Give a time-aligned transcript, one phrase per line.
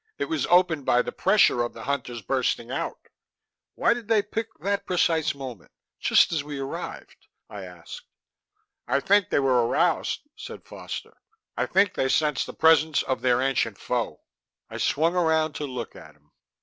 [0.17, 3.07] It was opened by the pressure of the Hunters bursting out."
[3.75, 8.07] "Why did they pick that precise moment just as we arrived?" I asked.
[8.87, 11.17] "I think they were aroused," said Foster.
[11.55, 14.21] "I think they sensed the presence of their ancient foe."
[14.71, 16.31] I swung around to look at him.